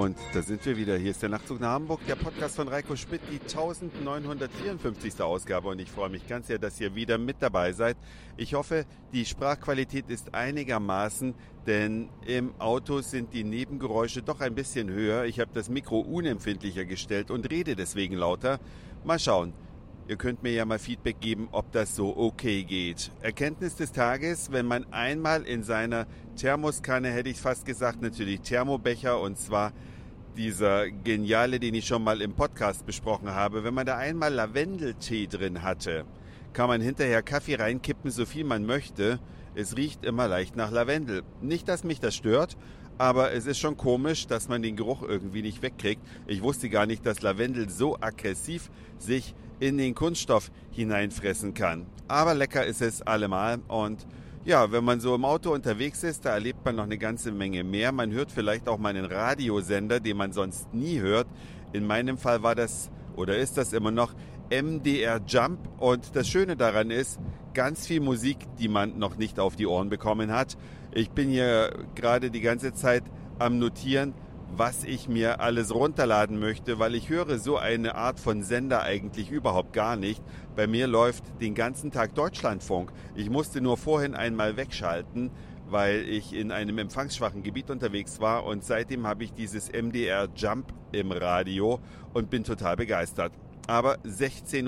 [0.00, 0.96] Und da sind wir wieder.
[0.96, 5.20] Hier ist der Nachtzug nach Hamburg, der Podcast von Reiko Schmidt, die 1954.
[5.20, 5.68] Ausgabe.
[5.68, 7.98] Und ich freue mich ganz sehr, dass ihr wieder mit dabei seid.
[8.38, 11.34] Ich hoffe, die Sprachqualität ist einigermaßen,
[11.66, 15.26] denn im Auto sind die Nebengeräusche doch ein bisschen höher.
[15.26, 18.58] Ich habe das Mikro unempfindlicher gestellt und rede deswegen lauter.
[19.04, 19.52] Mal schauen.
[20.08, 23.12] Ihr könnt mir ja mal Feedback geben, ob das so okay geht.
[23.20, 29.20] Erkenntnis des Tages, wenn man einmal in seiner Thermoskanne, hätte ich fast gesagt, natürlich Thermobecher
[29.20, 29.72] und zwar
[30.36, 35.26] dieser geniale, den ich schon mal im Podcast besprochen habe, wenn man da einmal Lavendeltee
[35.26, 36.04] drin hatte,
[36.52, 39.20] kann man hinterher Kaffee reinkippen, so viel man möchte.
[39.54, 41.22] Es riecht immer leicht nach Lavendel.
[41.40, 42.56] Nicht, dass mich das stört,
[42.98, 46.02] aber es ist schon komisch, dass man den Geruch irgendwie nicht wegkriegt.
[46.26, 51.86] Ich wusste gar nicht, dass Lavendel so aggressiv sich in den Kunststoff hineinfressen kann.
[52.08, 54.06] Aber lecker ist es allemal und
[54.44, 57.62] ja, wenn man so im Auto unterwegs ist, da erlebt man noch eine ganze Menge
[57.62, 57.92] mehr.
[57.92, 61.26] Man hört vielleicht auch mal einen Radiosender, den man sonst nie hört.
[61.74, 64.14] In meinem Fall war das oder ist das immer noch
[64.50, 65.60] MDR Jump.
[65.78, 67.20] Und das Schöne daran ist,
[67.52, 70.56] ganz viel Musik, die man noch nicht auf die Ohren bekommen hat.
[70.92, 73.04] Ich bin hier gerade die ganze Zeit
[73.38, 74.14] am Notieren,
[74.56, 79.30] was ich mir alles runterladen möchte, weil ich höre so eine Art von Sender eigentlich
[79.30, 80.22] überhaupt gar nicht.
[80.56, 82.92] Bei mir läuft den ganzen Tag Deutschlandfunk.
[83.14, 85.30] Ich musste nur vorhin einmal wegschalten,
[85.68, 90.72] weil ich in einem empfangsschwachen Gebiet unterwegs war und seitdem habe ich dieses MDR Jump
[90.92, 91.80] im Radio
[92.12, 93.32] und bin total begeistert.
[93.66, 94.66] Aber 16.30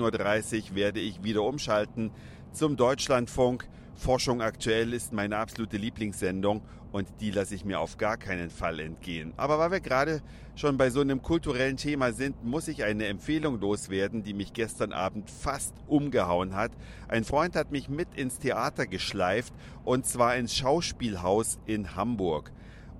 [0.71, 2.11] Uhr werde ich wieder umschalten
[2.53, 3.67] zum Deutschlandfunk.
[3.95, 8.79] Forschung aktuell ist meine absolute Lieblingssendung und die lasse ich mir auf gar keinen Fall
[8.79, 9.33] entgehen.
[9.37, 10.21] Aber weil wir gerade
[10.55, 14.93] schon bei so einem kulturellen Thema sind, muss ich eine Empfehlung loswerden, die mich gestern
[14.93, 16.71] Abend fast umgehauen hat.
[17.07, 22.51] Ein Freund hat mich mit ins Theater geschleift und zwar ins Schauspielhaus in Hamburg.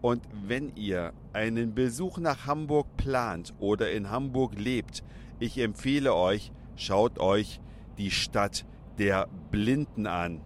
[0.01, 5.03] Und wenn ihr einen Besuch nach Hamburg plant oder in Hamburg lebt,
[5.39, 7.61] ich empfehle euch, schaut euch
[7.97, 8.65] die Stadt
[8.97, 10.41] der Blinden an.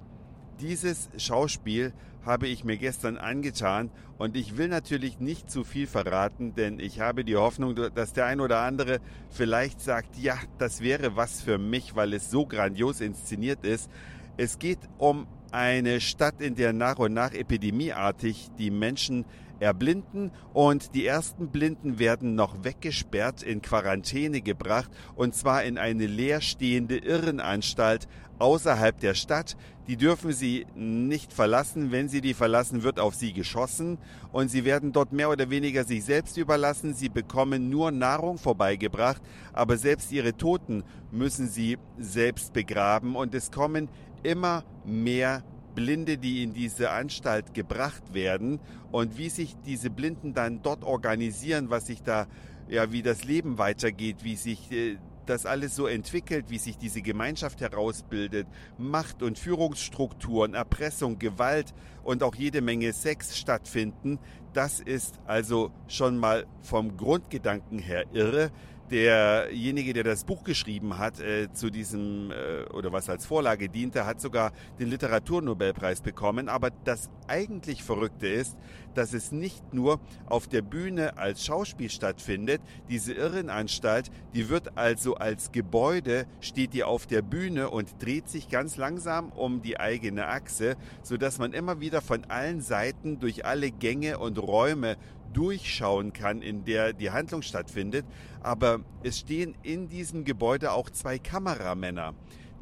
[0.60, 1.94] Dieses Schauspiel
[2.26, 7.00] habe ich mir gestern angetan und ich will natürlich nicht zu viel verraten, denn ich
[7.00, 11.60] habe die Hoffnung, dass der ein oder andere vielleicht sagt, ja, das wäre was für
[11.60, 13.90] mich, weil es so grandios inszeniert ist.
[14.36, 19.26] Es geht um eine Stadt, in der nach und nach epidemieartig die Menschen
[19.60, 26.08] erblinden und die ersten Blinden werden noch weggesperrt, in Quarantäne gebracht und zwar in eine
[26.08, 28.08] leerstehende Irrenanstalt
[28.40, 29.58] außerhalb der Stadt.
[29.88, 31.92] Die dürfen sie nicht verlassen.
[31.92, 33.98] Wenn sie die verlassen, wird auf sie geschossen
[34.32, 36.94] und sie werden dort mehr oder weniger sich selbst überlassen.
[36.94, 39.22] Sie bekommen nur Nahrung vorbeigebracht,
[39.54, 43.88] aber selbst ihre Toten müssen sie selbst begraben und es kommen
[44.24, 45.44] immer mehr
[45.78, 48.60] Blinde, die in diese Anstalt gebracht werden
[48.92, 52.26] und wie sich diese Blinden dann dort organisieren, was sich da,
[52.68, 57.04] ja, wie das Leben weitergeht, wie sich äh, das alles so entwickelt, wie sich diese
[57.04, 58.48] Gemeinschaft herausbildet,
[58.80, 64.18] Macht- und Führungsstrukturen, Erpressung, Gewalt und auch jede Menge Sex stattfinden,
[64.54, 68.50] das ist also schon mal vom Grundgedanken her irre
[68.92, 74.06] derjenige, der das Buch geschrieben hat, äh, zu diesem äh, oder was als Vorlage diente,
[74.06, 76.50] hat sogar den Literaturnobelpreis bekommen.
[76.50, 78.58] Aber das eigentlich Verrückte ist,
[78.94, 82.62] dass es nicht nur auf der Bühne als Schauspiel stattfindet.
[82.90, 88.50] Diese Irrenanstalt, die wird also als Gebäude, steht die auf der Bühne und dreht sich
[88.50, 93.46] ganz langsam um die eigene Achse, so dass man immer wieder von allen Seiten durch
[93.46, 94.98] alle Gänge und Räume
[95.34, 98.06] durchschauen kann, in der die Handlung stattfindet.
[98.42, 102.14] Aber es stehen in diesem Gebäude auch zwei Kameramänner,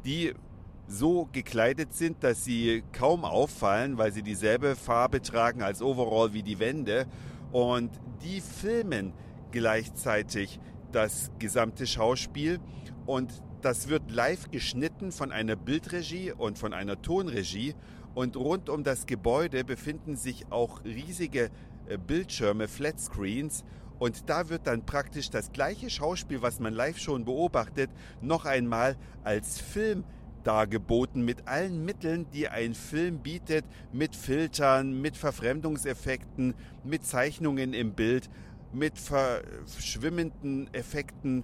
[0.04, 0.34] die
[0.88, 6.42] so gekleidet sind, dass sie kaum auffallen, weil sie dieselbe Farbe tragen als Overall wie
[6.42, 7.06] die Wände.
[7.52, 7.90] Und
[8.22, 9.12] die filmen
[9.50, 10.60] gleichzeitig
[10.92, 12.60] das gesamte Schauspiel
[13.06, 17.74] und das wird live geschnitten von einer Bildregie und von einer Tonregie
[18.14, 21.50] und rund um das Gebäude befinden sich auch riesige
[22.06, 23.64] Bildschirme, Flatscreens
[23.98, 27.90] und da wird dann praktisch das gleiche Schauspiel, was man live schon beobachtet,
[28.20, 30.04] noch einmal als Film
[30.44, 36.54] dargeboten mit allen Mitteln, die ein Film bietet, mit Filtern, mit Verfremdungseffekten,
[36.84, 38.30] mit Zeichnungen im Bild,
[38.72, 41.42] mit verschwimmenden Effekten.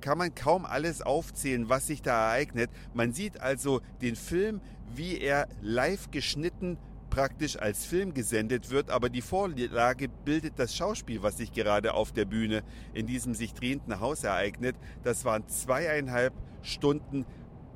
[0.00, 2.70] Kann man kaum alles aufzählen, was sich da ereignet.
[2.94, 4.60] Man sieht also den Film,
[4.94, 6.78] wie er live geschnitten
[7.10, 12.12] praktisch als Film gesendet wird, aber die Vorlage bildet das Schauspiel, was sich gerade auf
[12.12, 12.62] der Bühne
[12.94, 14.76] in diesem sich drehenden Haus ereignet.
[15.02, 17.26] Das waren zweieinhalb Stunden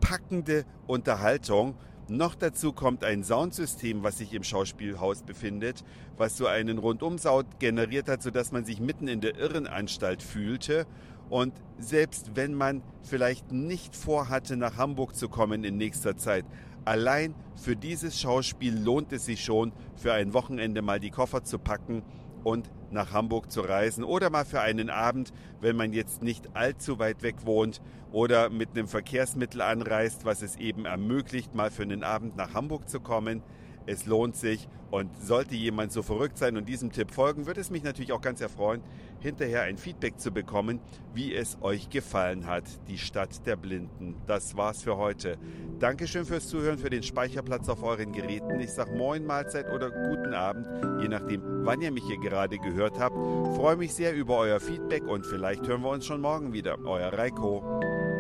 [0.01, 1.77] packende Unterhaltung.
[2.09, 5.85] Noch dazu kommt ein Soundsystem, was sich im Schauspielhaus befindet,
[6.17, 10.87] was so einen Rundumsound generiert hat, sodass man sich mitten in der Irrenanstalt fühlte.
[11.31, 16.45] Und selbst wenn man vielleicht nicht vorhatte, nach Hamburg zu kommen in nächster Zeit,
[16.85, 21.59] allein für dieses Schauspiel lohnt es sich schon, für ein Wochenende mal die Koffer zu
[21.59, 22.03] packen
[22.43, 26.99] und nach Hamburg zu reisen oder mal für einen Abend, wenn man jetzt nicht allzu
[26.99, 27.81] weit weg wohnt
[28.13, 32.89] oder mit einem Verkehrsmittel anreist, was es eben ermöglicht, mal für einen Abend nach Hamburg
[32.89, 33.43] zu kommen.
[33.87, 37.71] Es lohnt sich und sollte jemand so verrückt sein und diesem Tipp folgen, würde es
[37.71, 38.81] mich natürlich auch ganz erfreuen,
[39.19, 40.81] hinterher ein Feedback zu bekommen,
[41.13, 44.15] wie es euch gefallen hat, die Stadt der Blinden.
[44.27, 45.37] Das war's für heute.
[45.81, 48.61] Dankeschön fürs Zuhören, für den Speicherplatz auf euren Geräten.
[48.61, 50.69] Ich sag Moin, Mahlzeit oder guten Abend,
[51.01, 53.17] je nachdem, wann ihr mich hier gerade gehört habt.
[53.57, 56.79] Freue mich sehr über euer Feedback und vielleicht hören wir uns schon morgen wieder.
[56.85, 58.14] Euer Reiko.